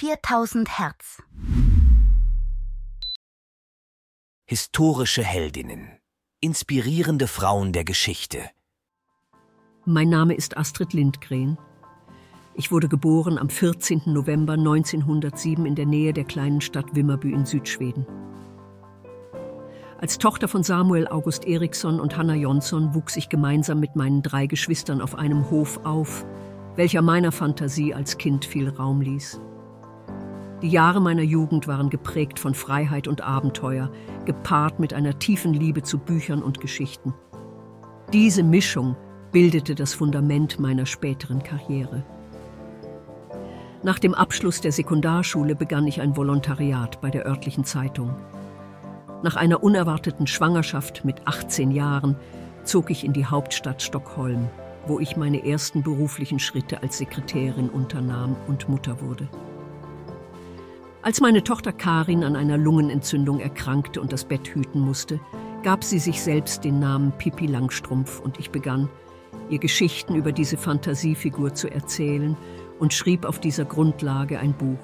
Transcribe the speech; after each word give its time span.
4000 0.00 0.78
Hertz. 0.78 1.20
Historische 4.46 5.24
Heldinnen. 5.24 5.88
Inspirierende 6.40 7.26
Frauen 7.26 7.72
der 7.72 7.82
Geschichte. 7.82 8.38
Mein 9.84 10.08
Name 10.08 10.34
ist 10.34 10.56
Astrid 10.56 10.92
Lindgren. 10.92 11.58
Ich 12.54 12.70
wurde 12.70 12.88
geboren 12.88 13.38
am 13.38 13.50
14. 13.50 14.02
November 14.06 14.52
1907 14.52 15.66
in 15.66 15.74
der 15.74 15.86
Nähe 15.86 16.12
der 16.12 16.22
kleinen 16.22 16.60
Stadt 16.60 16.94
Vimmerby 16.94 17.32
in 17.32 17.44
Südschweden. 17.44 18.06
Als 20.00 20.18
Tochter 20.18 20.46
von 20.46 20.62
Samuel 20.62 21.08
August 21.08 21.44
Eriksson 21.44 21.98
und 21.98 22.16
Hanna 22.16 22.36
Jonsson 22.36 22.94
wuchs 22.94 23.16
ich 23.16 23.28
gemeinsam 23.28 23.80
mit 23.80 23.96
meinen 23.96 24.22
drei 24.22 24.46
Geschwistern 24.46 25.00
auf 25.00 25.16
einem 25.16 25.50
Hof 25.50 25.80
auf, 25.84 26.24
welcher 26.76 27.02
meiner 27.02 27.32
Fantasie 27.32 27.94
als 27.94 28.16
Kind 28.16 28.44
viel 28.44 28.68
Raum 28.68 29.00
ließ. 29.00 29.40
Die 30.62 30.68
Jahre 30.68 31.00
meiner 31.00 31.22
Jugend 31.22 31.68
waren 31.68 31.88
geprägt 31.88 32.40
von 32.40 32.52
Freiheit 32.52 33.06
und 33.06 33.20
Abenteuer, 33.20 33.92
gepaart 34.24 34.80
mit 34.80 34.92
einer 34.92 35.18
tiefen 35.20 35.54
Liebe 35.54 35.82
zu 35.82 35.98
Büchern 35.98 36.42
und 36.42 36.60
Geschichten. 36.60 37.14
Diese 38.12 38.42
Mischung 38.42 38.96
bildete 39.30 39.76
das 39.76 39.94
Fundament 39.94 40.58
meiner 40.58 40.84
späteren 40.84 41.44
Karriere. 41.44 42.04
Nach 43.84 44.00
dem 44.00 44.14
Abschluss 44.14 44.60
der 44.60 44.72
Sekundarschule 44.72 45.54
begann 45.54 45.86
ich 45.86 46.00
ein 46.00 46.16
Volontariat 46.16 47.00
bei 47.00 47.10
der 47.10 47.26
örtlichen 47.26 47.62
Zeitung. 47.62 48.16
Nach 49.22 49.36
einer 49.36 49.62
unerwarteten 49.62 50.26
Schwangerschaft 50.26 51.04
mit 51.04 51.26
18 51.28 51.70
Jahren 51.70 52.16
zog 52.64 52.90
ich 52.90 53.04
in 53.04 53.12
die 53.12 53.26
Hauptstadt 53.26 53.80
Stockholm, 53.80 54.48
wo 54.88 54.98
ich 54.98 55.16
meine 55.16 55.46
ersten 55.46 55.84
beruflichen 55.84 56.40
Schritte 56.40 56.82
als 56.82 56.98
Sekretärin 56.98 57.68
unternahm 57.68 58.34
und 58.48 58.68
Mutter 58.68 59.00
wurde. 59.00 59.28
Als 61.08 61.22
meine 61.22 61.42
Tochter 61.42 61.72
Karin 61.72 62.22
an 62.22 62.36
einer 62.36 62.58
Lungenentzündung 62.58 63.40
erkrankte 63.40 64.02
und 64.02 64.12
das 64.12 64.26
Bett 64.26 64.46
hüten 64.48 64.78
musste, 64.78 65.18
gab 65.62 65.82
sie 65.82 65.98
sich 65.98 66.20
selbst 66.20 66.64
den 66.64 66.80
Namen 66.80 67.12
Pippi 67.12 67.46
Langstrumpf 67.46 68.20
und 68.20 68.38
ich 68.38 68.50
begann, 68.50 68.90
ihr 69.48 69.58
Geschichten 69.58 70.16
über 70.16 70.32
diese 70.32 70.58
Fantasiefigur 70.58 71.54
zu 71.54 71.72
erzählen 71.72 72.36
und 72.78 72.92
schrieb 72.92 73.24
auf 73.24 73.38
dieser 73.40 73.64
Grundlage 73.64 74.38
ein 74.38 74.52
Buch. 74.52 74.76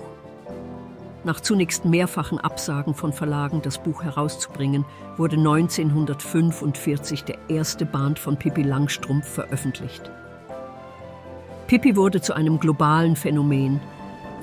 Nach 1.25 1.41
zunächst 1.41 1.85
mehrfachen 1.85 2.39
Absagen 2.39 2.95
von 2.95 3.13
Verlagen, 3.13 3.61
das 3.61 3.83
Buch 3.83 4.03
herauszubringen, 4.03 4.87
wurde 5.19 5.37
1945 5.37 7.25
der 7.25 7.37
erste 7.49 7.85
Band 7.85 8.19
von 8.19 8.39
Pippi 8.39 8.63
Langstrumpf 8.63 9.29
veröffentlicht. 9.29 10.11
Pippi 11.67 11.97
wurde 11.97 12.23
zu 12.23 12.33
einem 12.33 12.59
globalen 12.59 13.15
Phänomen– 13.15 13.83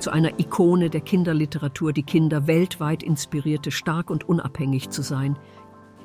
zu 0.02 0.10
einer 0.10 0.40
Ikone 0.40 0.90
der 0.90 1.00
Kinderliteratur, 1.00 1.92
die 1.92 2.02
Kinder 2.02 2.48
weltweit 2.48 3.04
inspirierte, 3.04 3.70
stark 3.70 4.10
und 4.10 4.28
unabhängig 4.28 4.90
zu 4.90 5.00
sein. 5.00 5.38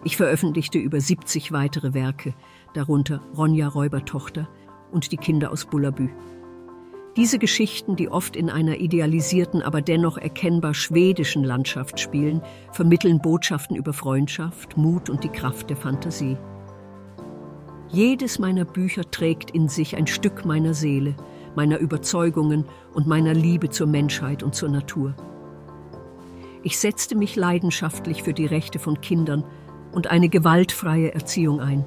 Ich 0.03 0.17
veröffentlichte 0.17 0.77
über 0.77 1.01
70 1.01 1.51
weitere 1.51 1.95
Werke, 1.95 2.35
darunter 2.75 3.21
Ronja 3.35 3.67
Räubertochter 3.67 4.47
und 4.91 5.11
Die 5.11 5.17
Kinder 5.17 5.51
aus 5.51 5.65
Bullabü. 5.65 6.09
Diese 7.15 7.39
Geschichten, 7.39 7.95
die 7.95 8.09
oft 8.09 8.35
in 8.35 8.51
einer 8.51 8.77
idealisierten, 8.77 9.63
aber 9.63 9.81
dennoch 9.81 10.19
erkennbar 10.19 10.75
schwedischen 10.75 11.43
Landschaft 11.43 11.99
spielen, 11.99 12.43
vermitteln 12.71 13.19
Botschaften 13.19 13.75
über 13.75 13.93
Freundschaft, 13.93 14.77
Mut 14.77 15.09
und 15.09 15.23
die 15.23 15.29
Kraft 15.29 15.71
der 15.71 15.77
Fantasie. 15.77 16.37
Jedes 17.89 18.37
meiner 18.37 18.65
Bücher 18.65 19.09
trägt 19.09 19.49
in 19.49 19.67
sich 19.67 19.97
ein 19.97 20.05
Stück 20.05 20.45
meiner 20.45 20.75
Seele, 20.75 21.15
meiner 21.57 21.79
Überzeugungen 21.79 22.65
und 22.93 23.07
meiner 23.07 23.33
Liebe 23.33 23.69
zur 23.69 23.87
Menschheit 23.87 24.43
und 24.43 24.53
zur 24.53 24.69
Natur. 24.69 25.15
Ich 26.61 26.77
setzte 26.77 27.15
mich 27.15 27.35
leidenschaftlich 27.35 28.21
für 28.21 28.33
die 28.33 28.45
Rechte 28.45 28.77
von 28.77 29.01
Kindern 29.01 29.43
und 29.91 30.07
eine 30.07 30.29
gewaltfreie 30.29 31.13
Erziehung 31.15 31.59
ein. 31.59 31.83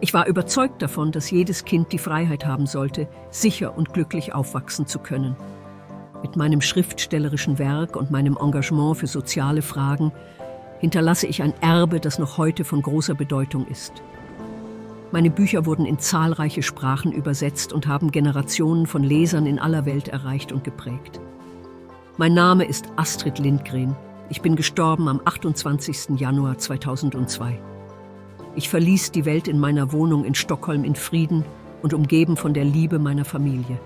Ich 0.00 0.14
war 0.14 0.28
überzeugt 0.28 0.80
davon, 0.80 1.10
dass 1.10 1.30
jedes 1.30 1.64
Kind 1.64 1.92
die 1.92 1.98
Freiheit 1.98 2.46
haben 2.46 2.66
sollte, 2.66 3.08
sicher 3.30 3.76
und 3.76 3.92
glücklich 3.92 4.32
aufwachsen 4.32 4.86
zu 4.86 5.00
können. 5.00 5.34
Mit 6.22 6.36
meinem 6.36 6.60
schriftstellerischen 6.60 7.58
Werk 7.58 7.96
und 7.96 8.12
meinem 8.12 8.38
Engagement 8.40 8.96
für 8.96 9.08
soziale 9.08 9.62
Fragen 9.62 10.12
hinterlasse 10.78 11.26
ich 11.26 11.42
ein 11.42 11.54
Erbe, 11.60 11.98
das 11.98 12.20
noch 12.20 12.38
heute 12.38 12.64
von 12.64 12.80
großer 12.80 13.14
Bedeutung 13.14 13.66
ist. 13.66 14.04
Meine 15.10 15.30
Bücher 15.30 15.64
wurden 15.64 15.86
in 15.86 15.98
zahlreiche 15.98 16.62
Sprachen 16.62 17.12
übersetzt 17.12 17.72
und 17.72 17.86
haben 17.86 18.10
Generationen 18.10 18.86
von 18.86 19.02
Lesern 19.02 19.46
in 19.46 19.58
aller 19.58 19.86
Welt 19.86 20.08
erreicht 20.08 20.52
und 20.52 20.64
geprägt. 20.64 21.18
Mein 22.18 22.34
Name 22.34 22.64
ist 22.64 22.84
Astrid 22.96 23.38
Lindgren. 23.38 23.96
Ich 24.28 24.42
bin 24.42 24.54
gestorben 24.54 25.08
am 25.08 25.22
28. 25.24 26.20
Januar 26.20 26.58
2002. 26.58 27.58
Ich 28.54 28.68
verließ 28.68 29.12
die 29.12 29.24
Welt 29.24 29.48
in 29.48 29.58
meiner 29.58 29.92
Wohnung 29.92 30.24
in 30.24 30.34
Stockholm 30.34 30.84
in 30.84 30.94
Frieden 30.94 31.42
und 31.80 31.94
umgeben 31.94 32.36
von 32.36 32.52
der 32.52 32.64
Liebe 32.64 32.98
meiner 32.98 33.24
Familie. 33.24 33.80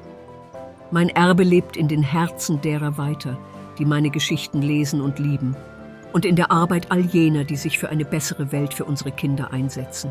Mein 0.90 1.08
Erbe 1.08 1.44
lebt 1.44 1.76
in 1.76 1.86
den 1.86 2.02
Herzen 2.02 2.60
derer 2.62 2.98
weiter, 2.98 3.38
die 3.78 3.84
meine 3.84 4.10
Geschichten 4.10 4.60
lesen 4.60 5.00
und 5.00 5.20
lieben, 5.20 5.54
und 6.12 6.24
in 6.24 6.34
der 6.34 6.50
Arbeit 6.50 6.90
all 6.90 7.00
jener, 7.00 7.44
die 7.44 7.56
sich 7.56 7.78
für 7.78 7.90
eine 7.90 8.04
bessere 8.04 8.50
Welt 8.50 8.74
für 8.74 8.84
unsere 8.84 9.12
Kinder 9.12 9.52
einsetzen. 9.52 10.10